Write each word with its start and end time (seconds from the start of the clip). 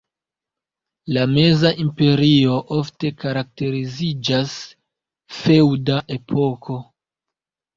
La 1.17 1.25
Meza 1.33 1.71
Imperio 1.83 2.55
ofte 2.77 3.11
karakteriziĝas 3.25 4.57
"feŭda 5.43 6.01
epoko". 6.19 6.81